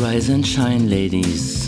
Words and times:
Rise 0.00 0.28
and 0.30 0.46
shine, 0.46 0.88
ladies. 0.88 1.59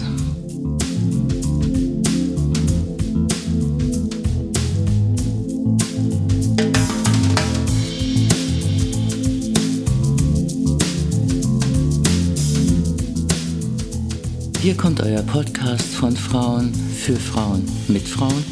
Hier 14.62 14.76
kommt 14.76 15.00
euer 15.00 15.22
Podcast 15.22 15.93
von 15.93 16.16
Frauen 16.16 16.72
für 16.72 17.16
Frauen 17.16 17.68
mit 17.89 18.07
Frauen 18.07 18.44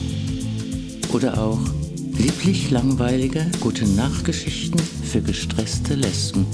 oder 1.12 1.40
auch 1.40 1.60
lieblich 2.18 2.72
langweilige 2.72 3.46
gute 3.60 3.86
Nachtgeschichten 3.86 4.80
für 5.04 5.22
gestresste 5.22 5.94
Lesben. 5.94 6.46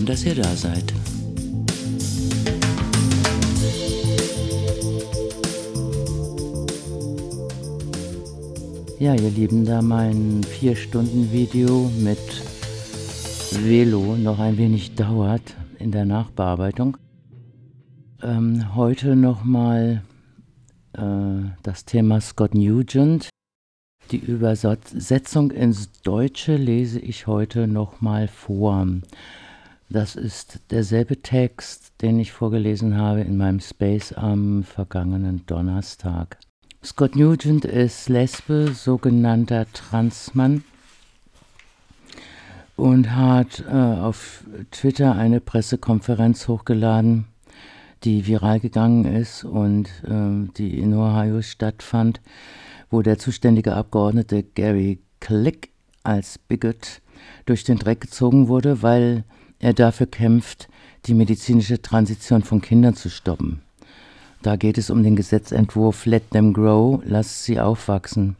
Schön, 0.00 0.06
dass 0.06 0.24
ihr 0.24 0.34
da 0.34 0.56
seid. 0.56 0.94
Ja, 8.98 9.14
ihr 9.14 9.30
Lieben, 9.30 9.66
da 9.66 9.82
mein 9.82 10.40
4-Stunden-Video 10.40 11.90
mit 11.98 12.18
Velo 13.62 14.16
noch 14.16 14.38
ein 14.38 14.56
wenig 14.56 14.94
dauert 14.94 15.42
in 15.78 15.90
der 15.90 16.06
Nachbearbeitung. 16.06 16.96
Ähm, 18.22 18.74
heute 18.74 19.16
nochmal 19.16 20.02
äh, 20.94 21.02
das 21.62 21.84
Thema 21.84 22.22
Scott 22.22 22.54
Nugent. 22.54 23.28
Die 24.12 24.16
Übersetzung 24.18 25.50
ins 25.50 25.92
Deutsche 26.00 26.56
lese 26.56 27.00
ich 27.00 27.26
heute 27.26 27.68
nochmal 27.68 28.28
vor. 28.28 28.86
Das 29.92 30.14
ist 30.14 30.60
derselbe 30.70 31.20
Text, 31.20 31.94
den 32.00 32.20
ich 32.20 32.30
vorgelesen 32.30 32.96
habe 32.96 33.22
in 33.22 33.36
meinem 33.36 33.58
Space 33.58 34.12
am 34.12 34.62
vergangenen 34.62 35.44
Donnerstag. 35.46 36.38
Scott 36.84 37.16
Nugent 37.16 37.64
ist 37.64 38.08
Lesbe, 38.08 38.70
sogenannter 38.72 39.66
Transmann 39.72 40.62
und 42.76 43.16
hat 43.16 43.64
äh, 43.68 43.72
auf 43.72 44.44
Twitter 44.70 45.16
eine 45.16 45.40
Pressekonferenz 45.40 46.46
hochgeladen, 46.46 47.24
die 48.04 48.28
viral 48.28 48.60
gegangen 48.60 49.04
ist 49.06 49.42
und 49.42 49.88
äh, 50.04 50.48
die 50.56 50.78
in 50.78 50.94
Ohio 50.94 51.42
stattfand, 51.42 52.20
wo 52.90 53.02
der 53.02 53.18
zuständige 53.18 53.74
Abgeordnete 53.74 54.44
Gary 54.44 55.00
Click 55.18 55.70
als 56.04 56.38
Bigot 56.38 57.02
durch 57.44 57.64
den 57.64 57.78
Dreck 57.78 58.02
gezogen 58.02 58.46
wurde, 58.46 58.82
weil 58.82 59.24
er 59.60 59.74
dafür 59.74 60.06
kämpft, 60.06 60.68
die 61.06 61.14
medizinische 61.14 61.80
Transition 61.80 62.42
von 62.42 62.60
Kindern 62.60 62.94
zu 62.94 63.08
stoppen. 63.08 63.62
Da 64.42 64.56
geht 64.56 64.78
es 64.78 64.90
um 64.90 65.02
den 65.02 65.16
Gesetzentwurf 65.16 66.06
Let 66.06 66.30
Them 66.30 66.52
Grow, 66.52 67.00
lass 67.04 67.44
sie 67.44 67.60
aufwachsen. 67.60 68.36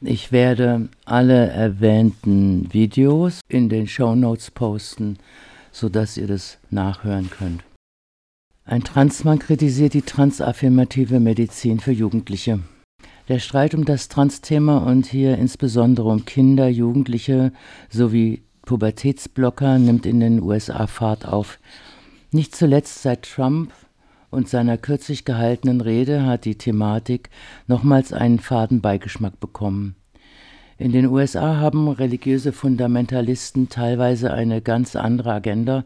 Ich 0.00 0.32
werde 0.32 0.88
alle 1.04 1.48
erwähnten 1.48 2.72
Videos 2.72 3.40
in 3.48 3.68
den 3.68 3.86
Show 3.86 4.14
Notes 4.16 4.50
posten, 4.50 5.18
sodass 5.70 6.16
ihr 6.16 6.26
das 6.26 6.58
nachhören 6.70 7.30
könnt. 7.30 7.62
Ein 8.64 8.82
Transmann 8.84 9.38
kritisiert 9.38 9.94
die 9.94 10.02
transaffirmative 10.02 11.20
Medizin 11.20 11.78
für 11.78 11.92
Jugendliche. 11.92 12.60
Der 13.28 13.38
Streit 13.38 13.74
um 13.74 13.84
das 13.84 14.08
Trans-Thema 14.08 14.78
und 14.78 15.06
hier 15.06 15.38
insbesondere 15.38 16.08
um 16.08 16.24
Kinder, 16.24 16.68
Jugendliche 16.68 17.52
sowie 17.88 18.42
Pubertätsblocker 18.64 19.78
nimmt 19.78 20.06
in 20.06 20.20
den 20.20 20.42
USA 20.42 20.86
Fahrt 20.86 21.26
auf. 21.26 21.58
Nicht 22.30 22.56
zuletzt 22.56 23.02
seit 23.02 23.22
Trump 23.22 23.72
und 24.30 24.48
seiner 24.48 24.78
kürzlich 24.78 25.24
gehaltenen 25.24 25.80
Rede 25.80 26.24
hat 26.24 26.44
die 26.44 26.56
Thematik 26.56 27.30
nochmals 27.66 28.12
einen 28.12 28.38
faden 28.38 28.80
Beigeschmack 28.80 29.38
bekommen. 29.40 29.94
In 30.78 30.92
den 30.92 31.06
USA 31.06 31.58
haben 31.58 31.88
religiöse 31.88 32.52
Fundamentalisten 32.52 33.68
teilweise 33.68 34.32
eine 34.32 34.62
ganz 34.62 34.96
andere 34.96 35.32
Agenda 35.32 35.84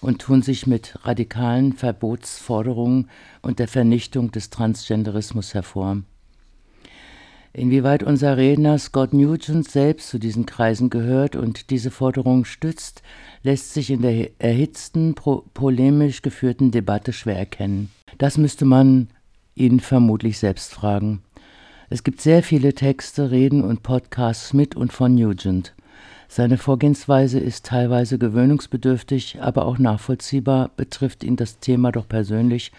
und 0.00 0.20
tun 0.20 0.42
sich 0.42 0.66
mit 0.66 0.94
radikalen 1.04 1.72
Verbotsforderungen 1.72 3.10
und 3.42 3.58
der 3.58 3.68
Vernichtung 3.68 4.30
des 4.30 4.50
Transgenderismus 4.50 5.54
hervor. 5.54 5.98
Inwieweit 7.58 8.04
unser 8.04 8.36
Redner 8.36 8.78
Scott 8.78 9.12
Nugent 9.12 9.68
selbst 9.68 10.10
zu 10.10 10.20
diesen 10.20 10.46
Kreisen 10.46 10.90
gehört 10.90 11.34
und 11.34 11.70
diese 11.70 11.90
Forderung 11.90 12.44
stützt, 12.44 13.02
lässt 13.42 13.74
sich 13.74 13.90
in 13.90 14.00
der 14.00 14.30
erhitzten, 14.38 15.16
polemisch 15.16 16.22
geführten 16.22 16.70
Debatte 16.70 17.12
schwer 17.12 17.36
erkennen. 17.36 17.90
Das 18.16 18.38
müsste 18.38 18.64
man 18.64 19.08
ihn 19.56 19.80
vermutlich 19.80 20.38
selbst 20.38 20.72
fragen. 20.72 21.20
Es 21.90 22.04
gibt 22.04 22.20
sehr 22.20 22.44
viele 22.44 22.74
Texte, 22.74 23.32
Reden 23.32 23.64
und 23.64 23.82
Podcasts 23.82 24.52
mit 24.52 24.76
und 24.76 24.92
von 24.92 25.16
Nugent. 25.16 25.74
Seine 26.28 26.58
Vorgehensweise 26.58 27.40
ist 27.40 27.66
teilweise 27.66 28.18
gewöhnungsbedürftig, 28.18 29.38
aber 29.40 29.66
auch 29.66 29.78
nachvollziehbar, 29.78 30.70
betrifft 30.76 31.24
ihn 31.24 31.34
das 31.34 31.58
Thema 31.58 31.90
doch 31.90 32.06
persönlich 32.06 32.70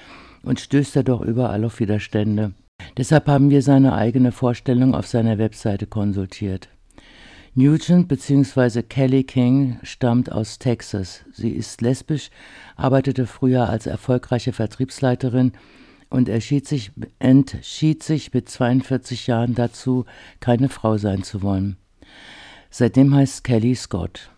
und 0.41 0.61
stößt 0.61 0.95
er 0.95 1.03
doch 1.03 1.19
überall 1.19 1.65
auf 1.65 1.81
Widerstände. 1.81 2.53
Deshalb 2.97 3.27
haben 3.27 3.49
wir 3.49 3.61
seine 3.61 3.93
eigene 3.93 4.31
Vorstellung 4.31 4.93
auf 4.95 5.07
seiner 5.07 5.37
Webseite 5.37 5.87
konsultiert. 5.87 6.69
Nugent 7.55 8.07
bzw. 8.07 8.83
Kelly 8.83 9.23
King 9.23 9.79
stammt 9.83 10.31
aus 10.31 10.59
Texas. 10.59 11.25
Sie 11.33 11.49
ist 11.49 11.81
lesbisch, 11.81 12.29
arbeitete 12.75 13.25
früher 13.25 13.69
als 13.69 13.85
erfolgreiche 13.85 14.53
Vertriebsleiterin 14.53 15.53
und 16.09 16.29
entschied 16.29 16.67
sich, 16.67 16.91
entschied 17.19 18.03
sich 18.03 18.33
mit 18.33 18.49
42 18.49 19.27
Jahren 19.27 19.55
dazu, 19.55 20.05
keine 20.39 20.69
Frau 20.69 20.97
sein 20.97 21.23
zu 21.23 21.41
wollen. 21.41 21.77
Seitdem 22.69 23.13
heißt 23.15 23.43
Kelly 23.43 23.75
Scott. 23.75 24.29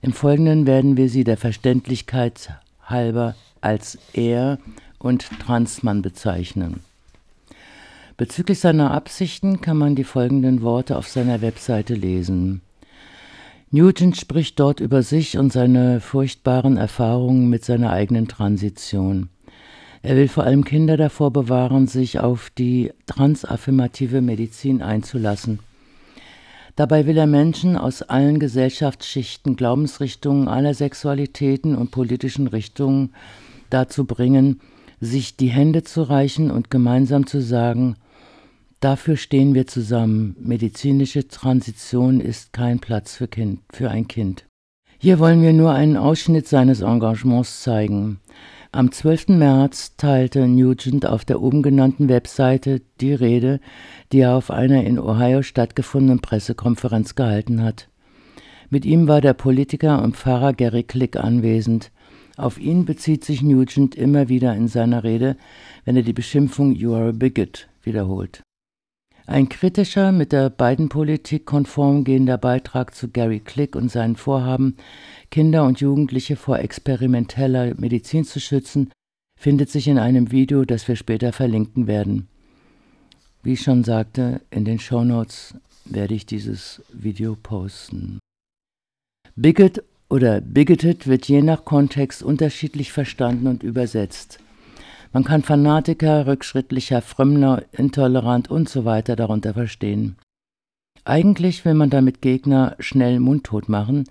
Im 0.00 0.12
Folgenden 0.12 0.66
werden 0.66 0.96
wir 0.96 1.08
sie 1.08 1.24
der 1.24 1.36
Verständlichkeit 1.36 2.50
halber 2.82 3.34
als 3.60 3.98
er 4.12 4.58
und 4.98 5.28
Transmann 5.40 6.02
bezeichnen. 6.02 6.80
Bezüglich 8.16 8.60
seiner 8.60 8.92
Absichten 8.92 9.60
kann 9.60 9.76
man 9.76 9.96
die 9.96 10.04
folgenden 10.04 10.62
Worte 10.62 10.96
auf 10.96 11.08
seiner 11.08 11.42
Webseite 11.42 11.94
lesen. 11.94 12.60
Newton 13.72 14.14
spricht 14.14 14.60
dort 14.60 14.78
über 14.78 15.02
sich 15.02 15.36
und 15.36 15.52
seine 15.52 15.98
furchtbaren 15.98 16.76
Erfahrungen 16.76 17.50
mit 17.50 17.64
seiner 17.64 17.90
eigenen 17.90 18.28
Transition. 18.28 19.30
Er 20.02 20.14
will 20.14 20.28
vor 20.28 20.44
allem 20.44 20.64
Kinder 20.64 20.96
davor 20.96 21.32
bewahren, 21.32 21.88
sich 21.88 22.20
auf 22.20 22.50
die 22.50 22.92
transaffirmative 23.06 24.20
Medizin 24.20 24.80
einzulassen. 24.80 25.58
Dabei 26.76 27.06
will 27.06 27.16
er 27.16 27.26
Menschen 27.26 27.76
aus 27.76 28.02
allen 28.02 28.38
Gesellschaftsschichten, 28.38 29.56
Glaubensrichtungen, 29.56 30.46
aller 30.46 30.74
Sexualitäten 30.74 31.74
und 31.74 31.90
politischen 31.90 32.46
Richtungen 32.46 33.12
dazu 33.70 34.04
bringen, 34.04 34.60
sich 35.00 35.36
die 35.36 35.48
Hände 35.48 35.82
zu 35.82 36.02
reichen 36.02 36.52
und 36.52 36.70
gemeinsam 36.70 37.26
zu 37.26 37.40
sagen, 37.40 37.96
Dafür 38.80 39.16
stehen 39.16 39.54
wir 39.54 39.66
zusammen. 39.66 40.36
Medizinische 40.38 41.28
Transition 41.28 42.20
ist 42.20 42.52
kein 42.52 42.80
Platz 42.80 43.16
für, 43.16 43.28
kind, 43.28 43.60
für 43.72 43.90
ein 43.90 44.08
Kind. 44.08 44.44
Hier 44.98 45.18
wollen 45.18 45.42
wir 45.42 45.52
nur 45.52 45.72
einen 45.72 45.96
Ausschnitt 45.96 46.48
seines 46.48 46.80
Engagements 46.80 47.62
zeigen. 47.62 48.20
Am 48.72 48.90
12. 48.90 49.28
März 49.28 49.96
teilte 49.96 50.48
Nugent 50.48 51.06
auf 51.06 51.24
der 51.24 51.40
oben 51.40 51.62
genannten 51.62 52.08
Webseite 52.08 52.80
die 53.00 53.14
Rede, 53.14 53.60
die 54.12 54.20
er 54.20 54.34
auf 54.34 54.50
einer 54.50 54.82
in 54.82 54.98
Ohio 54.98 55.42
stattgefundenen 55.42 56.20
Pressekonferenz 56.20 57.14
gehalten 57.14 57.62
hat. 57.62 57.88
Mit 58.70 58.84
ihm 58.84 59.06
war 59.06 59.20
der 59.20 59.34
Politiker 59.34 60.02
und 60.02 60.16
Pfarrer 60.16 60.52
Gary 60.52 60.82
Click 60.82 61.16
anwesend. 61.16 61.92
Auf 62.36 62.58
ihn 62.58 62.84
bezieht 62.84 63.24
sich 63.24 63.42
Nugent 63.42 63.94
immer 63.94 64.28
wieder 64.28 64.56
in 64.56 64.66
seiner 64.66 65.04
Rede, 65.04 65.36
wenn 65.84 65.96
er 65.96 66.02
die 66.02 66.12
Beschimpfung 66.12 66.72
You 66.72 66.94
are 66.94 67.10
a 67.10 67.12
bigot 67.12 67.68
wiederholt. 67.84 68.42
Ein 69.26 69.48
kritischer, 69.48 70.12
mit 70.12 70.32
der 70.32 70.50
beiden 70.50 70.90
Politik 70.90 71.46
konform 71.46 72.04
gehender 72.04 72.36
Beitrag 72.36 72.94
zu 72.94 73.08
Gary 73.08 73.40
Click 73.40 73.74
und 73.74 73.90
seinen 73.90 74.16
Vorhaben, 74.16 74.76
Kinder 75.30 75.64
und 75.64 75.80
Jugendliche 75.80 76.36
vor 76.36 76.58
experimenteller 76.58 77.74
Medizin 77.78 78.24
zu 78.24 78.38
schützen, 78.38 78.90
findet 79.40 79.70
sich 79.70 79.88
in 79.88 79.98
einem 79.98 80.30
Video, 80.30 80.66
das 80.66 80.86
wir 80.88 80.96
später 80.96 81.32
verlinken 81.32 81.86
werden. 81.86 82.28
Wie 83.42 83.54
ich 83.54 83.62
schon 83.62 83.82
sagte, 83.82 84.42
in 84.50 84.66
den 84.66 84.78
Shownotes 84.78 85.54
werde 85.86 86.14
ich 86.14 86.26
dieses 86.26 86.82
Video 86.92 87.34
posten. 87.34 88.18
Bigot 89.36 89.82
oder 90.10 90.42
bigoted 90.42 91.06
wird 91.06 91.26
je 91.26 91.42
nach 91.42 91.64
Kontext 91.64 92.22
unterschiedlich 92.22 92.92
verstanden 92.92 93.46
und 93.46 93.62
übersetzt. 93.62 94.38
Man 95.14 95.22
kann 95.22 95.44
Fanatiker, 95.44 96.26
rückschrittlicher, 96.26 97.00
Frömmler, 97.00 97.62
intolerant 97.70 98.50
und 98.50 98.68
so 98.68 98.84
weiter 98.84 99.14
darunter 99.14 99.54
verstehen. 99.54 100.16
Eigentlich 101.04 101.64
will 101.64 101.74
man 101.74 101.88
damit 101.88 102.20
Gegner 102.20 102.74
schnell 102.80 103.20
mundtot 103.20 103.68
machen, 103.68 104.08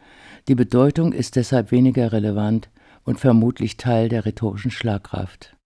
die 0.47 0.55
Bedeutung 0.55 1.11
ist 1.11 1.35
deshalb 1.35 1.71
weniger 1.71 2.13
relevant 2.13 2.69
und 3.03 3.19
vermutlich 3.19 3.75
Teil 3.75 4.07
der 4.07 4.25
rhetorischen 4.25 4.71
Schlagkraft. 4.71 5.57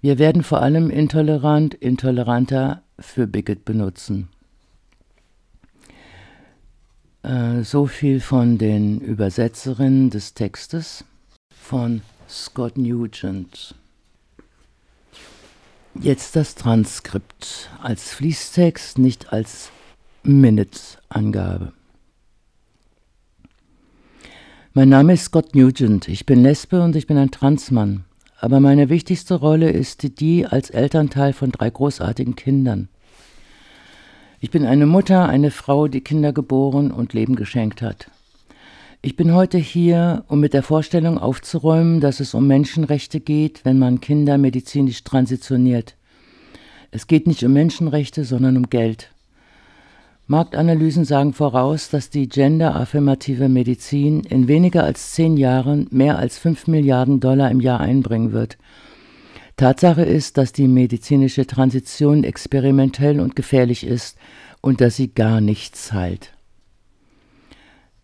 Wir 0.00 0.18
werden 0.18 0.42
vor 0.42 0.62
allem 0.62 0.88
intolerant, 0.88 1.74
intoleranter 1.74 2.82
für 2.98 3.26
bigot 3.26 3.66
benutzen. 3.66 4.28
Äh, 7.22 7.64
so 7.64 7.84
viel 7.84 8.20
von 8.20 8.56
den 8.56 8.98
Übersetzerinnen 9.00 10.08
des 10.08 10.32
Textes 10.32 11.04
von 11.50 12.00
Scott 12.30 12.78
Nugent. 12.78 13.74
Jetzt 16.00 16.36
das 16.36 16.54
Transkript 16.54 17.70
als 17.82 18.12
Fließtext, 18.12 18.98
nicht 18.98 19.32
als 19.32 19.70
Minute-Angabe. 20.22 21.72
Mein 24.74 24.90
Name 24.90 25.14
ist 25.14 25.24
Scott 25.24 25.56
Nugent. 25.56 26.06
Ich 26.06 26.24
bin 26.24 26.40
Lesbe 26.44 26.84
und 26.84 26.94
ich 26.94 27.08
bin 27.08 27.16
ein 27.16 27.32
Transmann. 27.32 28.04
Aber 28.38 28.60
meine 28.60 28.90
wichtigste 28.90 29.34
Rolle 29.34 29.70
ist 29.70 30.20
die 30.20 30.46
als 30.46 30.70
Elternteil 30.70 31.32
von 31.32 31.50
drei 31.50 31.68
großartigen 31.68 32.36
Kindern. 32.36 32.88
Ich 34.38 34.52
bin 34.52 34.64
eine 34.66 34.86
Mutter, 34.86 35.28
eine 35.28 35.50
Frau, 35.50 35.88
die 35.88 36.00
Kinder 36.00 36.32
geboren 36.32 36.92
und 36.92 37.12
Leben 37.12 37.34
geschenkt 37.34 37.82
hat. 37.82 38.08
Ich 39.00 39.14
bin 39.14 39.32
heute 39.32 39.58
hier, 39.58 40.24
um 40.26 40.40
mit 40.40 40.54
der 40.54 40.64
Vorstellung 40.64 41.18
aufzuräumen, 41.18 42.00
dass 42.00 42.18
es 42.18 42.34
um 42.34 42.48
Menschenrechte 42.48 43.20
geht, 43.20 43.64
wenn 43.64 43.78
man 43.78 44.00
Kinder 44.00 44.38
medizinisch 44.38 45.04
transitioniert. 45.04 45.94
Es 46.90 47.06
geht 47.06 47.28
nicht 47.28 47.44
um 47.44 47.52
Menschenrechte, 47.52 48.24
sondern 48.24 48.56
um 48.56 48.68
Geld. 48.70 49.12
Marktanalysen 50.26 51.04
sagen 51.04 51.32
voraus, 51.32 51.90
dass 51.90 52.10
die 52.10 52.28
genderaffirmative 52.28 53.48
Medizin 53.48 54.24
in 54.24 54.48
weniger 54.48 54.82
als 54.82 55.12
zehn 55.12 55.36
Jahren 55.36 55.86
mehr 55.90 56.18
als 56.18 56.36
fünf 56.36 56.66
Milliarden 56.66 57.20
Dollar 57.20 57.52
im 57.52 57.60
Jahr 57.60 57.78
einbringen 57.78 58.32
wird. 58.32 58.58
Tatsache 59.56 60.02
ist, 60.02 60.38
dass 60.38 60.52
die 60.52 60.66
medizinische 60.66 61.46
Transition 61.46 62.24
experimentell 62.24 63.20
und 63.20 63.36
gefährlich 63.36 63.86
ist 63.86 64.18
und 64.60 64.80
dass 64.80 64.96
sie 64.96 65.14
gar 65.14 65.40
nichts 65.40 65.92
heilt. 65.92 66.32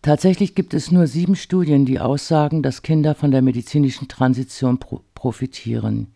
Tatsächlich 0.05 0.53
gibt 0.53 0.75
es 0.75 0.91
nur 0.91 1.07
sieben 1.07 1.35
Studien, 1.35 1.83
die 1.83 1.99
aussagen, 1.99 2.61
dass 2.61 2.83
Kinder 2.83 3.15
von 3.15 3.31
der 3.31 3.41
medizinischen 3.41 4.07
Transition 4.07 4.77
pro 4.77 5.01
profitieren. 5.15 6.13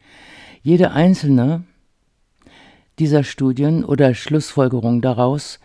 Jede 0.62 0.92
einzelne 0.92 1.64
dieser 3.00 3.24
Studien 3.24 3.84
oder 3.84 4.14
Schlussfolgerung 4.14 5.02
daraus 5.02 5.60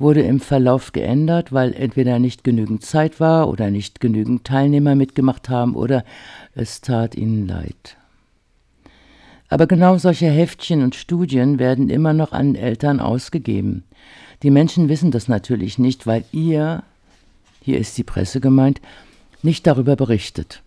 wurde 0.00 0.22
im 0.22 0.40
Verlauf 0.40 0.90
geändert, 0.90 1.52
weil 1.52 1.72
entweder 1.72 2.18
nicht 2.18 2.42
genügend 2.42 2.84
Zeit 2.84 3.20
war 3.20 3.48
oder 3.48 3.70
nicht 3.70 4.00
genügend 4.00 4.44
Teilnehmer 4.44 4.96
mitgemacht 4.96 5.48
haben 5.48 5.76
oder 5.76 6.04
es 6.56 6.80
tat 6.80 7.14
ihnen 7.14 7.46
leid. 7.46 7.96
Aber 9.48 9.68
genau 9.68 9.96
solche 9.96 10.28
Heftchen 10.28 10.82
und 10.82 10.96
Studien 10.96 11.60
werden 11.60 11.88
immer 11.88 12.14
noch 12.14 12.32
an 12.32 12.56
Eltern 12.56 12.98
ausgegeben. 12.98 13.84
Die 14.42 14.50
Menschen 14.50 14.88
wissen 14.88 15.12
das 15.12 15.28
natürlich 15.28 15.78
nicht, 15.78 16.08
weil 16.08 16.24
ihr, 16.32 16.82
hier 17.60 17.78
ist 17.78 17.98
die 17.98 18.04
Presse 18.04 18.40
gemeint, 18.40 18.80
nicht 19.42 19.66
darüber 19.66 19.96
berichtet. 19.96 20.62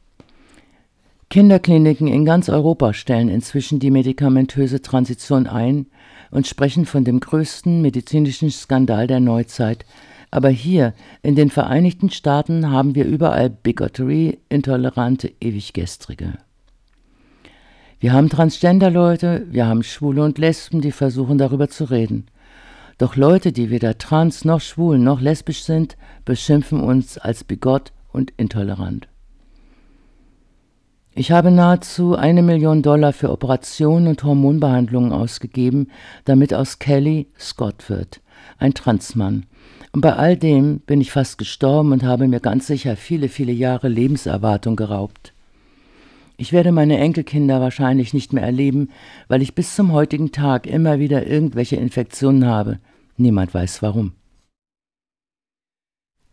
Kinderkliniken 1.29 2.07
in 2.07 2.25
ganz 2.25 2.47
Europa 2.47 2.93
stellen 2.93 3.27
inzwischen 3.27 3.79
die 3.79 3.89
medikamentöse 3.89 4.81
Transition 4.81 5.47
ein 5.47 5.87
und 6.29 6.47
sprechen 6.47 6.85
von 6.85 7.03
dem 7.03 7.19
größten 7.19 7.81
medizinischen 7.81 8.51
Skandal 8.51 9.07
der 9.07 9.19
Neuzeit. 9.19 9.85
Aber 10.29 10.49
hier 10.49 10.93
in 11.21 11.35
den 11.35 11.49
Vereinigten 11.49 12.09
Staaten 12.09 12.69
haben 12.69 12.95
wir 12.95 13.05
überall 13.05 13.49
Bigottery, 13.49 14.39
intolerante 14.49 15.31
Ewiggestrige. 15.39 16.33
Wir 17.99 18.13
haben 18.13 18.29
Transgender-Leute, 18.29 19.47
wir 19.49 19.65
haben 19.65 19.81
Schwule 19.81 20.23
und 20.23 20.37
Lesben, 20.37 20.81
die 20.81 20.91
versuchen 20.91 21.37
darüber 21.37 21.69
zu 21.69 21.85
reden. 21.85 22.25
Doch 23.03 23.17
Leute, 23.17 23.51
die 23.51 23.69
weder 23.69 23.97
trans 23.97 24.45
noch 24.45 24.61
schwul 24.61 24.97
noch 24.97 25.19
lesbisch 25.19 25.63
sind, 25.63 25.97
beschimpfen 26.23 26.79
uns 26.79 27.17
als 27.17 27.43
bigott 27.43 27.91
und 28.13 28.31
intolerant. 28.37 29.09
Ich 31.13 31.29
habe 31.33 31.51
nahezu 31.51 32.15
eine 32.15 32.41
Million 32.41 32.81
Dollar 32.81 33.11
für 33.11 33.29
Operationen 33.29 34.07
und 34.07 34.23
Hormonbehandlungen 34.23 35.11
ausgegeben, 35.11 35.89
damit 36.23 36.53
aus 36.53 36.79
Kelly 36.79 37.27
Scott 37.37 37.89
wird, 37.89 38.21
ein 38.57 38.73
Transmann. 38.73 39.47
Und 39.91 39.99
bei 39.99 40.13
all 40.13 40.37
dem 40.37 40.79
bin 40.79 41.01
ich 41.01 41.11
fast 41.11 41.37
gestorben 41.37 41.91
und 41.91 42.03
habe 42.03 42.29
mir 42.29 42.39
ganz 42.39 42.67
sicher 42.67 42.95
viele, 42.95 43.27
viele 43.27 43.51
Jahre 43.51 43.89
Lebenserwartung 43.89 44.77
geraubt. 44.77 45.33
Ich 46.37 46.53
werde 46.53 46.71
meine 46.71 46.99
Enkelkinder 46.99 47.59
wahrscheinlich 47.59 48.13
nicht 48.13 48.31
mehr 48.31 48.43
erleben, 48.43 48.91
weil 49.27 49.41
ich 49.41 49.55
bis 49.55 49.75
zum 49.75 49.91
heutigen 49.91 50.31
Tag 50.31 50.67
immer 50.67 50.99
wieder 50.99 51.27
irgendwelche 51.27 51.75
Infektionen 51.75 52.45
habe. 52.45 52.79
Niemand 53.17 53.53
weiß 53.53 53.81
warum. 53.81 54.13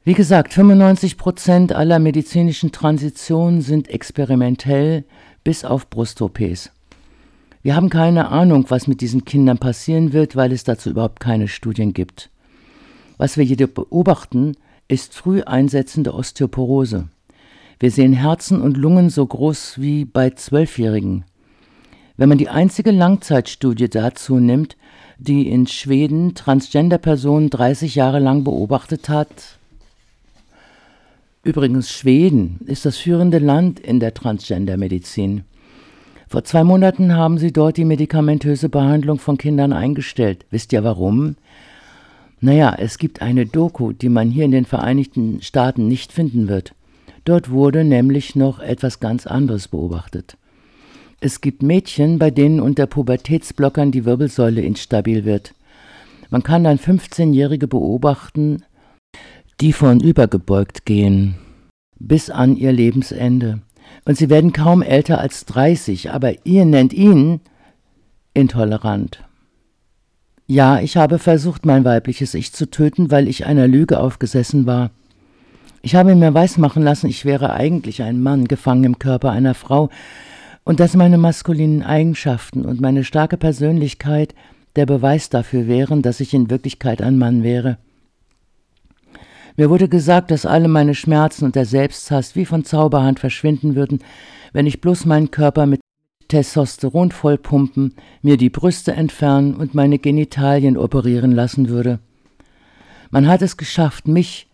Wie 0.03 0.15
gesagt, 0.15 0.55
95 0.55 1.19
Prozent 1.19 1.73
aller 1.73 1.99
medizinischen 1.99 2.73
Transitionen 2.73 3.61
sind 3.61 3.89
experimentell, 3.89 5.05
bis 5.45 5.65
auf 5.65 5.91
Brust-OPs. 5.91 6.71
Wir 7.63 7.77
haben 7.77 7.91
keine 7.91 8.29
Ahnung, 8.29 8.65
was 8.69 8.87
mit 8.87 9.03
diesen 9.03 9.27
Kindern 9.27 9.59
passieren 9.59 10.15
wird, 10.15 10.37
weil 10.37 10.53
es 10.53 10.65
dazu 10.65 10.89
überhaupt 10.89 11.21
keine 11.21 11.49
Studien 11.49 11.93
gibt. 11.93 12.31
Was 13.19 13.37
wir 13.37 13.45
jedoch 13.45 13.69
beobachten, 13.69 14.57
ist 14.89 15.15
früh 15.15 15.43
einsetzende 15.43 16.15
Osteoporose. 16.15 17.09
Wir 17.79 17.91
sehen 17.91 18.15
Herzen 18.15 18.63
und 18.63 18.79
Lungen 18.79 19.11
so 19.11 19.27
groß 19.27 19.81
wie 19.81 20.07
bei 20.07 20.31
Zwölfjährigen. 20.31 21.25
Wenn 22.17 22.31
man 22.31 22.39
die 22.39 22.49
einzige 22.49 22.91
Langzeitstudie 22.91 23.91
dazu 23.91 24.37
nimmt, 24.41 24.77
die 25.21 25.49
in 25.49 25.67
Schweden 25.67 26.35
Transgender-Personen 26.35 27.51
30 27.51 27.95
Jahre 27.95 28.19
lang 28.19 28.45
beobachtet 28.45 29.09
hat, 29.09 29.59
Übrigens, 31.43 31.91
Schweden 31.91 32.61
ist 32.67 32.85
das 32.85 32.99
führende 32.99 33.39
Land 33.39 33.81
in 33.81 33.99
der 33.99 34.13
Transgender-Medizin. 34.13 35.45
Vor 36.29 36.45
zwei 36.45 36.65
Monaten 36.65 37.15
haben 37.17 37.39
sie 37.39 37.51
dort 37.51 37.79
die 37.79 37.87
medikamentöse 37.87 38.69
Behandlung 38.69 39.19
von 39.19 39.39
Kindern 39.39 39.73
eingestellt. 39.73 40.45
Wisst 40.51 40.73
ihr 40.75 40.85
warum? 40.85 41.37
Naja, 42.43 42.77
es 42.79 42.99
gibt 42.99 43.23
eine 43.23 43.47
Doku, 43.47 43.93
die 43.93 44.11
man 44.11 44.31
hier 44.31 44.45
in 44.45 44.51
den 44.51 44.67
Vereinigten 44.67 45.41
Staaten 45.41 45.89
nicht 45.89 46.13
finden 46.13 46.47
wird. 46.47 46.75
Dort 47.25 47.51
wurde 47.51 47.85
nämlich 47.85 48.37
noch 48.37 48.61
etwas 48.61 49.01
ganz 49.01 49.27
anderes 49.27 49.67
beobachtet. 49.67 50.37
Es 51.23 51.43
gibt 51.43 51.63
Mädchen, 51.63 52.19
bei 52.19 52.31
denen 52.31 52.61
unter 52.61 52.87
Pubertätsblockern 52.87 53.93
die 53.93 54.07
Wirbelsäule 54.07 54.63
instabil 54.63 55.27
wird. 55.27 55.55
Man 56.31 56.43
kann 56.43 56.65
dann 56.65 56.79
15-Jährige 56.79 57.69
beobachten, 57.69 58.65
die 59.61 59.75
vornübergebeugt 59.75 60.87
gehen, 60.87 61.35
bis 61.99 62.31
an 62.31 62.57
ihr 62.57 62.73
Lebensende. 62.73 63.61
Und 64.07 64.17
sie 64.17 64.31
werden 64.31 64.55
kaum 64.55 64.81
älter 64.81 65.21
als 65.21 65.45
30, 65.45 66.11
aber 66.11 66.47
ihr 66.47 66.65
nennt 66.65 66.95
ihn 66.95 67.41
intolerant. 68.33 69.23
Ja, 70.47 70.81
ich 70.81 70.97
habe 70.97 71.19
versucht, 71.19 71.67
mein 71.67 71.85
weibliches 71.85 72.33
Ich 72.33 72.53
zu 72.53 72.71
töten, 72.71 73.11
weil 73.11 73.29
ich 73.29 73.45
einer 73.45 73.69
Lüge 73.69 74.01
aufgesessen 74.01 74.67
war. 74.67 74.91
Ich 75.83 75.95
habe 75.95 76.15
mir 76.15 76.33
weismachen 76.33 76.83
lassen, 76.83 77.09
ich 77.09 77.25
wäre 77.25 77.53
eigentlich 77.53 78.03
ein 78.03 78.23
Mann, 78.23 78.49
gefangen 78.49 78.85
im 78.85 78.99
Körper 78.99 79.31
einer 79.31 79.55
Frau, 79.55 79.91
und 80.65 80.81
dass 80.81 80.95
meine 80.95 81.19
maskulinen 81.19 81.83
Eigenschaften 81.83 82.65
und 82.65 82.81
meine 82.81 83.05
starke 83.05 83.37
Persönlichkeit 83.37 84.35
der 84.77 84.87
Beweis 84.87 85.29
dafür 85.31 85.67
wären, 85.67 86.03
dass 86.03 86.21
ich 86.21 86.35
in 86.35 86.51
Wirklichkeit 86.51 87.03
ein 87.03 87.19
Mann 87.19 87.43
wäre. 87.43 87.79
Mir 89.57 89.69
wurde 89.69 89.89
gesagt, 89.89 90.31
dass 90.31 90.47
alle 90.47 90.69
meine 90.69 90.95
Schmerzen 90.95 91.45
und 91.45 91.57
der 91.57 91.67
Selbsthass 91.67 92.37
wie 92.37 92.47
von 92.47 92.65
Zauberhand 92.65 93.19
verschwinden 93.19 93.75
würden, 93.75 93.99
wenn 94.53 94.67
ich 94.67 94.81
bloß 94.81 95.07
meinen 95.07 95.31
Körper 95.31 95.67
mit 95.67 95.81
Testosteron 96.29 97.11
vollpumpen, 97.11 97.95
mir 98.23 98.37
die 98.37 98.51
Brüste 98.51 98.93
entfernen 98.93 99.55
und 99.55 99.75
meine 99.75 99.99
Genitalien 99.99 100.77
operieren 100.77 101.33
lassen 101.33 101.69
würde. 101.69 101.99
Man 103.11 103.27
hat 103.27 103.43
es 103.43 103.57
geschafft, 103.57 104.07
mich 104.07 104.49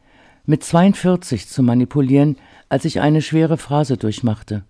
mit 0.46 0.64
42 0.64 1.46
zu 1.46 1.62
manipulieren, 1.62 2.36
als 2.70 2.86
ich 2.86 3.00
eine 3.00 3.20
schwere 3.20 3.58
Phrase 3.58 3.98
durchmachte. 3.98 4.64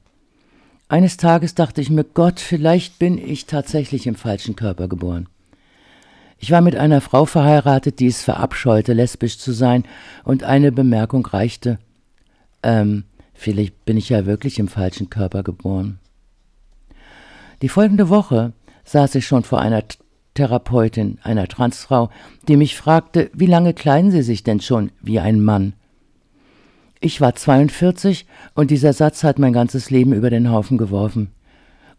Eines 0.88 1.16
Tages 1.16 1.54
dachte 1.54 1.80
ich 1.80 1.90
mir, 1.90 2.04
Gott, 2.04 2.38
vielleicht 2.38 2.98
bin 2.98 3.18
ich 3.18 3.46
tatsächlich 3.46 4.06
im 4.06 4.14
falschen 4.14 4.54
Körper 4.54 4.86
geboren. 4.86 5.28
Ich 6.38 6.50
war 6.50 6.60
mit 6.60 6.76
einer 6.76 7.00
Frau 7.00 7.24
verheiratet, 7.24 7.98
die 7.98 8.06
es 8.06 8.22
verabscheute, 8.22 8.92
lesbisch 8.92 9.38
zu 9.38 9.52
sein, 9.52 9.84
und 10.22 10.44
eine 10.44 10.70
Bemerkung 10.70 11.26
reichte. 11.26 11.78
Ähm, 12.62 13.04
vielleicht 13.34 13.84
bin 13.84 13.96
ich 13.96 14.10
ja 14.10 14.26
wirklich 14.26 14.58
im 14.58 14.68
falschen 14.68 15.10
Körper 15.10 15.42
geboren. 15.42 15.98
Die 17.62 17.68
folgende 17.68 18.08
Woche 18.08 18.52
saß 18.84 19.16
ich 19.16 19.26
schon 19.26 19.42
vor 19.42 19.60
einer 19.60 19.82
Therapeutin, 20.34 21.18
einer 21.22 21.48
Transfrau, 21.48 22.10
die 22.46 22.56
mich 22.56 22.76
fragte, 22.76 23.30
wie 23.32 23.46
lange 23.46 23.74
kleiden 23.74 24.10
Sie 24.10 24.22
sich 24.22 24.44
denn 24.44 24.60
schon 24.60 24.92
wie 25.00 25.18
ein 25.18 25.42
Mann? 25.42 25.72
Ich 27.00 27.20
war 27.20 27.34
42 27.34 28.26
und 28.54 28.70
dieser 28.70 28.92
Satz 28.92 29.22
hat 29.22 29.38
mein 29.38 29.52
ganzes 29.52 29.90
Leben 29.90 30.12
über 30.12 30.30
den 30.30 30.50
Haufen 30.50 30.78
geworfen. 30.78 31.30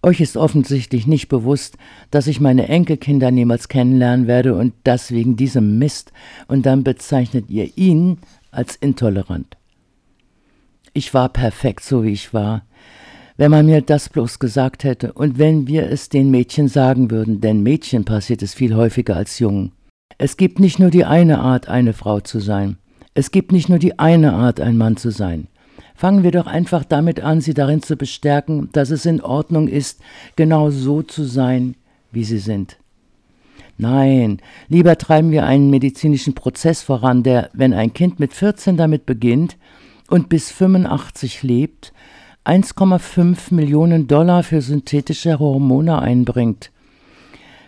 Euch 0.03 0.21
ist 0.21 0.37
offensichtlich 0.37 1.07
nicht 1.07 1.27
bewusst, 1.27 1.77
dass 2.11 2.27
ich 2.27 2.39
meine 2.39 2.67
Enkelkinder 2.67 3.31
niemals 3.31 3.67
kennenlernen 3.67 4.27
werde 4.27 4.55
und 4.55 4.73
das 4.83 5.11
wegen 5.11 5.35
diesem 5.35 5.79
Mist, 5.79 6.11
und 6.47 6.65
dann 6.65 6.83
bezeichnet 6.83 7.49
ihr 7.49 7.77
ihn 7.77 8.19
als 8.51 8.75
intolerant. 8.75 9.57
Ich 10.93 11.13
war 11.13 11.29
perfekt, 11.29 11.83
so 11.83 12.03
wie 12.03 12.11
ich 12.11 12.33
war. 12.33 12.63
Wenn 13.37 13.51
man 13.51 13.65
mir 13.65 13.81
das 13.81 14.09
bloß 14.09 14.39
gesagt 14.39 14.83
hätte 14.83 15.13
und 15.13 15.37
wenn 15.37 15.67
wir 15.67 15.89
es 15.91 16.09
den 16.09 16.31
Mädchen 16.31 16.67
sagen 16.67 17.11
würden, 17.11 17.39
denn 17.41 17.61
Mädchen 17.61 18.03
passiert 18.03 18.41
es 18.41 18.53
viel 18.53 18.75
häufiger 18.75 19.15
als 19.15 19.37
Jungen. 19.37 19.73
Es 20.17 20.37
gibt 20.37 20.59
nicht 20.59 20.79
nur 20.79 20.89
die 20.89 21.05
eine 21.05 21.39
Art, 21.39 21.69
eine 21.69 21.93
Frau 21.93 22.19
zu 22.19 22.39
sein. 22.39 22.77
Es 23.17 23.31
gibt 23.31 23.51
nicht 23.51 23.67
nur 23.67 23.79
die 23.79 23.97
eine 23.97 24.33
Art, 24.33 24.61
ein 24.61 24.77
Mann 24.77 24.95
zu 24.95 25.09
sein. 25.09 25.47
Fangen 25.95 26.21
wir 26.21 26.29
doch 26.29 26.45
einfach 26.45 26.85
damit 26.85 27.19
an, 27.19 27.41
sie 27.41 27.55
darin 27.55 27.81
zu 27.81 27.95
bestärken, 27.95 28.69
dass 28.73 28.91
es 28.91 29.07
in 29.07 29.21
Ordnung 29.21 29.67
ist, 29.67 30.01
genau 30.35 30.69
so 30.69 31.01
zu 31.01 31.23
sein, 31.23 31.73
wie 32.11 32.23
sie 32.23 32.37
sind. 32.37 32.77
Nein, 33.79 34.39
lieber 34.67 34.99
treiben 34.99 35.31
wir 35.31 35.47
einen 35.47 35.71
medizinischen 35.71 36.35
Prozess 36.35 36.83
voran, 36.83 37.23
der, 37.23 37.49
wenn 37.53 37.73
ein 37.73 37.91
Kind 37.91 38.19
mit 38.19 38.33
14 38.33 38.77
damit 38.77 39.07
beginnt 39.07 39.57
und 40.11 40.29
bis 40.29 40.51
85 40.51 41.41
lebt, 41.41 41.93
1,5 42.45 43.51
Millionen 43.51 44.05
Dollar 44.05 44.43
für 44.43 44.61
synthetische 44.61 45.39
Hormone 45.39 45.99
einbringt. 45.99 46.69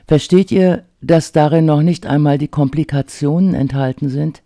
Versteht 0.07 0.51
ihr, 0.51 0.83
dass 1.01 1.31
darin 1.31 1.65
noch 1.65 1.81
nicht 1.81 2.05
einmal 2.05 2.37
die 2.37 2.49
Komplikationen 2.49 3.55
enthalten 3.55 4.09
sind? 4.09 4.43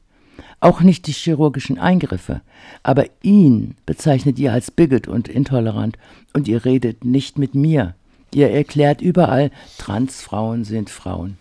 Auch 0.63 0.81
nicht 0.81 1.07
die 1.07 1.11
chirurgischen 1.11 1.77
Eingriffe, 1.77 2.41
aber 2.83 3.05
ihn 3.21 3.75
bezeichnet 3.85 4.39
ihr 4.39 4.53
als 4.53 4.71
bigot 4.71 5.07
und 5.07 5.27
intolerant 5.27 5.97
und 6.33 6.47
ihr 6.47 6.65
redet 6.65 7.05
nicht 7.05 7.37
mit 7.37 7.53
mir. 7.53 7.95
Ihr 8.33 8.49
erklärt 8.49 9.01
überall, 9.01 9.51
Transfrauen 9.77 10.63
sind 10.63 10.89
Frauen. 10.89 11.37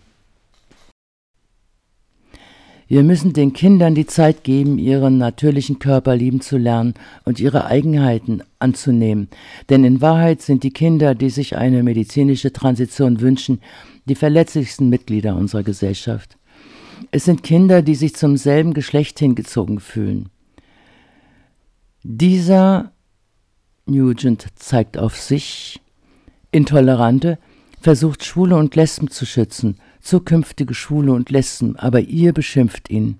Wir 2.87 3.01
müssen 3.01 3.33
den 3.33 3.53
Kindern 3.53 3.95
die 3.95 4.05
Zeit 4.05 4.43
geben, 4.43 4.77
ihren 4.77 5.17
natürlichen 5.17 5.79
Körper 5.79 6.15
lieben 6.15 6.41
zu 6.41 6.57
lernen 6.57 6.93
und 7.23 7.39
ihre 7.39 7.65
Eigenheiten 7.65 8.43
anzunehmen. 8.59 9.29
Denn 9.69 9.83
in 9.83 10.01
Wahrheit 10.01 10.41
sind 10.41 10.63
die 10.63 10.73
Kinder, 10.73 11.15
die 11.15 11.29
sich 11.29 11.55
eine 11.57 11.81
medizinische 11.81 12.53
Transition 12.53 13.21
wünschen, 13.21 13.61
die 14.05 14.15
verletzlichsten 14.15 14.89
Mitglieder 14.89 15.35
unserer 15.35 15.63
Gesellschaft. 15.63 16.37
Es 17.11 17.25
sind 17.25 17.43
Kinder, 17.43 17.81
die 17.81 17.95
sich 17.95 18.15
zum 18.15 18.37
selben 18.37 18.73
Geschlecht 18.73 19.19
hingezogen 19.19 19.79
fühlen. 19.79 20.29
Dieser 22.03 22.91
Nugent 23.85 24.47
zeigt 24.55 24.97
auf 24.97 25.17
sich, 25.17 25.81
Intolerante, 26.51 27.39
versucht 27.81 28.23
Schwule 28.23 28.55
und 28.55 28.75
Lesben 28.75 29.09
zu 29.09 29.25
schützen, 29.25 29.77
zukünftige 30.01 30.73
Schwule 30.73 31.13
und 31.13 31.29
Lesben, 31.29 31.75
aber 31.75 32.01
ihr 32.01 32.33
beschimpft 32.33 32.89
ihn. 32.89 33.19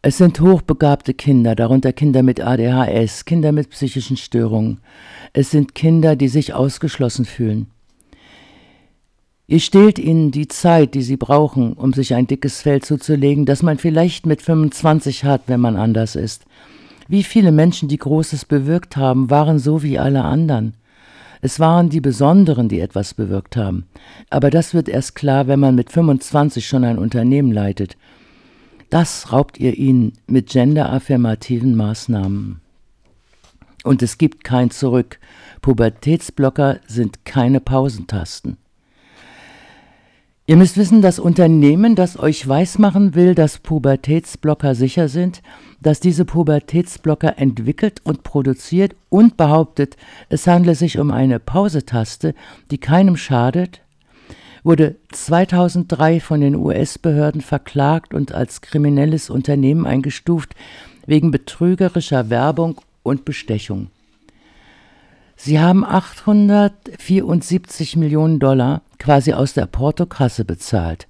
Es 0.00 0.18
sind 0.18 0.40
hochbegabte 0.40 1.12
Kinder, 1.12 1.54
darunter 1.54 1.92
Kinder 1.92 2.22
mit 2.22 2.40
ADHS, 2.40 3.24
Kinder 3.24 3.52
mit 3.52 3.70
psychischen 3.70 4.16
Störungen. 4.16 4.80
Es 5.32 5.50
sind 5.50 5.74
Kinder, 5.74 6.14
die 6.14 6.28
sich 6.28 6.54
ausgeschlossen 6.54 7.24
fühlen. 7.24 7.68
Ihr 9.50 9.60
stehlt 9.60 9.98
ihnen 9.98 10.30
die 10.30 10.46
Zeit, 10.46 10.92
die 10.92 11.00
sie 11.00 11.16
brauchen, 11.16 11.72
um 11.72 11.94
sich 11.94 12.12
ein 12.12 12.26
dickes 12.26 12.60
Fell 12.60 12.82
zuzulegen, 12.82 13.46
das 13.46 13.62
man 13.62 13.78
vielleicht 13.78 14.26
mit 14.26 14.42
25 14.42 15.24
hat, 15.24 15.44
wenn 15.46 15.58
man 15.58 15.76
anders 15.76 16.16
ist. 16.16 16.44
Wie 17.08 17.22
viele 17.22 17.50
Menschen, 17.50 17.88
die 17.88 17.96
Großes 17.96 18.44
bewirkt 18.44 18.98
haben, 18.98 19.30
waren 19.30 19.58
so 19.58 19.82
wie 19.82 19.98
alle 19.98 20.22
anderen. 20.22 20.74
Es 21.40 21.58
waren 21.58 21.88
die 21.88 22.02
Besonderen, 22.02 22.68
die 22.68 22.80
etwas 22.80 23.14
bewirkt 23.14 23.56
haben. 23.56 23.86
Aber 24.28 24.50
das 24.50 24.74
wird 24.74 24.86
erst 24.86 25.14
klar, 25.14 25.46
wenn 25.46 25.60
man 25.60 25.74
mit 25.74 25.90
25 25.90 26.68
schon 26.68 26.84
ein 26.84 26.98
Unternehmen 26.98 27.50
leitet. 27.50 27.96
Das 28.90 29.32
raubt 29.32 29.58
ihr 29.58 29.78
ihnen 29.78 30.12
mit 30.26 30.50
genderaffirmativen 30.50 31.74
Maßnahmen. 31.74 32.60
Und 33.82 34.02
es 34.02 34.18
gibt 34.18 34.44
kein 34.44 34.70
Zurück. 34.70 35.18
Pubertätsblocker 35.62 36.80
sind 36.86 37.24
keine 37.24 37.60
Pausentasten. 37.60 38.58
Ihr 40.48 40.56
müsst 40.56 40.78
wissen, 40.78 41.02
das 41.02 41.18
Unternehmen, 41.18 41.94
das 41.94 42.18
euch 42.18 42.48
weismachen 42.48 43.14
will, 43.14 43.34
dass 43.34 43.58
Pubertätsblocker 43.58 44.74
sicher 44.74 45.10
sind, 45.10 45.42
dass 45.82 46.00
diese 46.00 46.24
Pubertätsblocker 46.24 47.38
entwickelt 47.38 48.00
und 48.02 48.22
produziert 48.22 48.96
und 49.10 49.36
behauptet, 49.36 49.98
es 50.30 50.46
handle 50.46 50.74
sich 50.74 50.98
um 50.98 51.10
eine 51.10 51.38
Pausetaste, 51.38 52.34
die 52.70 52.78
keinem 52.78 53.18
schadet, 53.18 53.82
wurde 54.64 54.96
2003 55.12 56.18
von 56.18 56.40
den 56.40 56.56
US-Behörden 56.56 57.42
verklagt 57.42 58.14
und 58.14 58.32
als 58.32 58.62
kriminelles 58.62 59.28
Unternehmen 59.28 59.84
eingestuft 59.84 60.54
wegen 61.04 61.30
betrügerischer 61.30 62.30
Werbung 62.30 62.80
und 63.02 63.26
Bestechung. 63.26 63.90
Sie 65.40 65.60
haben 65.60 65.84
874 65.84 67.94
Millionen 67.94 68.40
Dollar 68.40 68.82
quasi 68.98 69.32
aus 69.32 69.54
der 69.54 69.66
Portokasse 69.66 70.44
bezahlt. 70.44 71.06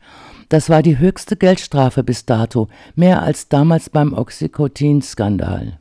Das 0.51 0.69
war 0.69 0.83
die 0.83 0.99
höchste 0.99 1.35
Geldstrafe 1.35 2.05
bis 2.05 2.27
dato, 2.27 2.69
mehr 2.95 3.23
als 3.23 3.49
damals 3.49 3.89
beim 3.89 4.13
Oxycontin-Skandal. 4.13 5.79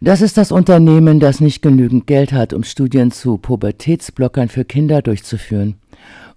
Das 0.00 0.20
ist 0.20 0.36
das 0.36 0.50
Unternehmen, 0.50 1.20
das 1.20 1.38
nicht 1.38 1.62
genügend 1.62 2.08
Geld 2.08 2.32
hat, 2.32 2.52
um 2.52 2.64
Studien 2.64 3.12
zu 3.12 3.38
Pubertätsblockern 3.38 4.48
für 4.48 4.64
Kinder 4.64 5.00
durchzuführen. 5.00 5.76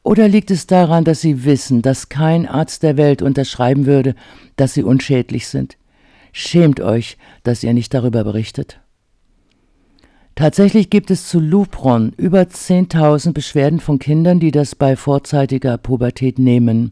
Oder 0.03 0.27
liegt 0.27 0.51
es 0.51 0.67
daran, 0.67 1.03
dass 1.03 1.21
sie 1.21 1.45
wissen, 1.45 1.81
dass 1.81 2.09
kein 2.09 2.47
Arzt 2.47 2.83
der 2.83 2.95
Welt 2.95 3.23
unterschreiben 3.23 3.87
würde, 3.87 4.13
dass 4.55 4.75
sie 4.75 4.83
unschädlich 4.83 5.47
sind? 5.47 5.77
Schämt 6.31 6.79
euch, 6.79 7.17
dass 7.41 7.63
ihr 7.63 7.73
nicht 7.73 7.95
darüber 7.95 8.23
berichtet. 8.23 8.79
Tatsächlich 10.37 10.91
gibt 10.91 11.09
es 11.09 11.27
zu 11.27 11.39
Lupron 11.39 12.13
über 12.15 12.41
10.000 12.41 13.33
Beschwerden 13.33 13.79
von 13.79 13.97
Kindern, 13.97 14.39
die 14.39 14.51
das 14.51 14.75
bei 14.75 14.95
vorzeitiger 14.95 15.79
Pubertät 15.79 16.37
nehmen. 16.37 16.91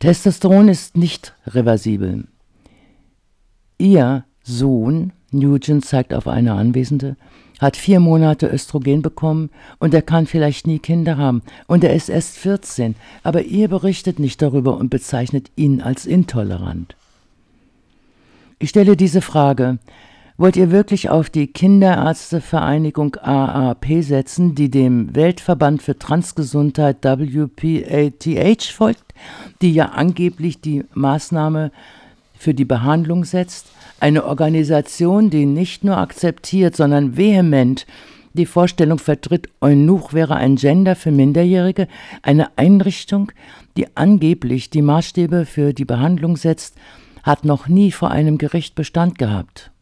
Testosteron 0.00 0.66
ist 0.66 0.96
nicht 0.96 1.36
reversibel. 1.46 2.26
Ihr 3.78 4.24
Sohn, 4.42 5.12
Nugent 5.30 5.84
zeigt 5.84 6.12
auf 6.12 6.26
eine 6.26 6.54
Anwesende, 6.54 7.16
hat 7.60 7.76
vier 7.76 8.00
Monate 8.00 8.48
Östrogen 8.48 9.00
bekommen 9.00 9.50
und 9.78 9.94
er 9.94 10.02
kann 10.02 10.26
vielleicht 10.26 10.66
nie 10.66 10.80
Kinder 10.80 11.18
haben 11.18 11.42
und 11.68 11.84
er 11.84 11.94
ist 11.94 12.08
erst 12.08 12.36
14, 12.36 12.96
aber 13.22 13.42
ihr 13.42 13.68
berichtet 13.68 14.18
nicht 14.18 14.42
darüber 14.42 14.76
und 14.76 14.90
bezeichnet 14.90 15.52
ihn 15.54 15.82
als 15.82 16.04
intolerant. 16.04 16.96
Ich 18.58 18.70
stelle 18.70 18.96
diese 18.96 19.20
Frage, 19.20 19.78
Wollt 20.38 20.56
ihr 20.56 20.70
wirklich 20.70 21.10
auf 21.10 21.28
die 21.28 21.46
Kinderärztevereinigung 21.46 23.16
AAP 23.16 24.02
setzen, 24.02 24.54
die 24.54 24.70
dem 24.70 25.14
Weltverband 25.14 25.82
für 25.82 25.98
Transgesundheit 25.98 27.04
WPATH 27.04 28.64
folgt, 28.72 29.14
die 29.60 29.74
ja 29.74 29.90
angeblich 29.90 30.62
die 30.62 30.84
Maßnahme 30.94 31.70
für 32.34 32.54
die 32.54 32.64
Behandlung 32.64 33.24
setzt? 33.24 33.66
Eine 34.00 34.24
Organisation, 34.24 35.28
die 35.28 35.44
nicht 35.44 35.84
nur 35.84 35.98
akzeptiert, 35.98 36.76
sondern 36.76 37.16
vehement 37.18 37.86
die 38.32 38.46
Vorstellung 38.46 38.98
vertritt, 38.98 39.50
Eunuch 39.60 40.14
wäre 40.14 40.36
ein 40.36 40.56
Gender 40.56 40.96
für 40.96 41.12
Minderjährige, 41.12 41.86
eine 42.22 42.56
Einrichtung, 42.56 43.30
die 43.76 43.94
angeblich 43.94 44.70
die 44.70 44.80
Maßstäbe 44.80 45.44
für 45.44 45.74
die 45.74 45.84
Behandlung 45.84 46.38
setzt, 46.38 46.76
hat 47.22 47.44
noch 47.44 47.68
nie 47.68 47.92
vor 47.92 48.10
einem 48.10 48.38
Gericht 48.38 48.74
Bestand 48.74 49.18
gehabt. 49.18 49.72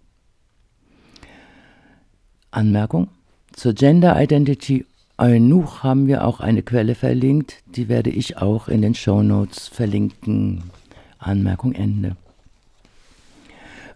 Anmerkung. 2.51 3.09
Zur 3.53 3.75
Gender 3.75 4.21
Identity 4.21 4.87
Eunuch 5.19 5.83
haben 5.83 6.07
wir 6.07 6.25
auch 6.25 6.41
eine 6.41 6.63
Quelle 6.63 6.95
verlinkt, 6.95 7.57
die 7.67 7.91
werde 7.91 8.09
ich 8.09 8.39
auch 8.39 8.69
in 8.69 8.81
den 8.81 8.95
Show 8.95 9.23
Notes 9.23 9.69
verlinken. 9.69 10.65
Anmerkung 11.19 11.75
Ende. 11.75 12.17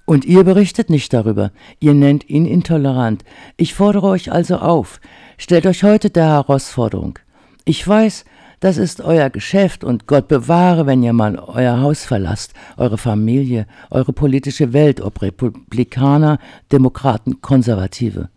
Und 0.05 0.27
ihr 0.27 0.45
berichtet 0.45 0.91
nicht 0.91 1.15
darüber, 1.15 1.51
ihr 1.81 1.95
nennt 1.95 2.29
ihn 2.29 2.45
intolerant. 2.45 3.25
Ich 3.57 3.73
fordere 3.73 4.09
euch 4.09 4.31
also 4.31 4.57
auf, 4.57 5.01
stellt 5.39 5.65
euch 5.65 5.83
heute 5.83 6.11
der 6.11 6.27
Herausforderung. 6.27 7.19
Ich 7.65 7.89
weiß, 7.89 8.27
das 8.61 8.77
ist 8.77 9.01
euer 9.01 9.31
Geschäft 9.31 9.83
und 9.83 10.07
Gott 10.07 10.29
bewahre, 10.29 10.85
wenn 10.85 11.03
ihr 11.03 11.15
mal 11.15 11.39
euer 11.39 11.81
Haus 11.81 12.05
verlasst, 12.05 12.53
eure 12.77 12.99
Familie, 12.99 13.67
eure 13.91 14.13
politische 14.13 14.75
Welt, 14.75 15.01
ob 15.01 15.23
Republikaner, 15.23 16.39
Demokraten, 16.71 17.41
Konservative 17.41 18.29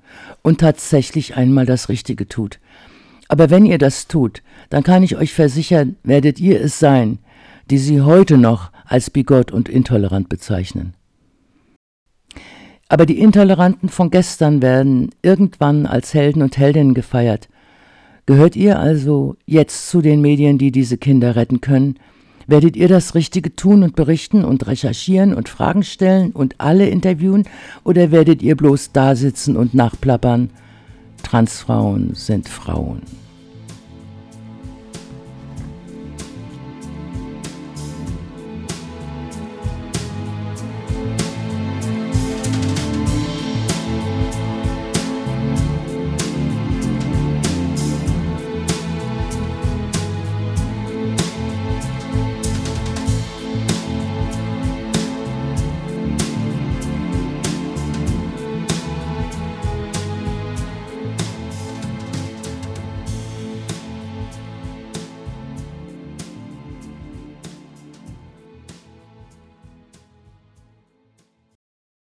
und 0.42 0.60
tatsächlich 0.60 1.36
einmal 1.36 1.66
das 1.66 1.90
Richtige 1.90 2.28
tut. 2.28 2.60
Aber 3.28 3.50
wenn 3.50 3.66
ihr 3.66 3.78
das 3.78 4.08
tut, 4.08 4.42
dann 4.70 4.84
kann 4.84 5.04
ich 5.04 5.18
euch 5.18 5.34
versichern, 5.34 5.98
werdet 6.04 6.40
ihr 6.40 6.62
es 6.62 6.80
sein, 6.80 7.20
die 7.70 7.78
sie 7.78 8.02
heute 8.02 8.38
noch 8.38 8.72
als 8.86 9.10
bigott 9.10 9.52
und 9.52 9.70
intolerant 9.70 10.30
bezeichnen. 10.30 10.94
Aber 12.90 13.06
die 13.06 13.20
Intoleranten 13.20 13.90
von 13.90 14.12
gestern 14.12 14.62
werden 14.62 15.10
irgendwann 15.22 15.86
als 15.86 16.14
Helden 16.14 16.42
und 16.42 16.58
Heldinnen 16.58 16.94
gefeiert. 16.94 17.50
Gehört 18.26 18.56
ihr 18.56 18.80
also 18.80 19.36
jetzt 19.46 19.90
zu 19.90 20.02
den 20.02 20.22
Medien, 20.22 20.58
die 20.58 20.72
diese 20.72 20.98
Kinder 20.98 21.36
retten 21.36 21.60
können? 21.60 21.98
Werdet 22.48 22.78
ihr 22.78 22.88
das 22.88 23.14
Richtige 23.14 23.56
tun 23.58 23.84
und 23.84 23.98
berichten 23.98 24.46
und 24.46 24.68
recherchieren 24.68 25.34
und 25.34 25.50
Fragen 25.50 25.84
stellen 25.84 26.32
und 26.32 26.56
alle 26.60 26.88
interviewen? 26.88 27.44
Oder 27.84 28.12
werdet 28.12 28.42
ihr 28.42 28.56
bloß 28.56 28.94
da 28.94 29.16
sitzen 29.16 29.58
und 29.58 29.74
nachplappern? 29.74 30.50
Transfrauen 31.24 32.16
sind 32.16 32.48
Frauen. 32.48 33.02